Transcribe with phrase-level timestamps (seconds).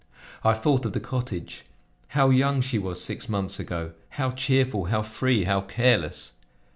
[0.43, 1.63] I thought of the cottage.
[2.07, 3.91] How young she was six months ago!
[4.17, 6.33] How cheerful, how free, how careless!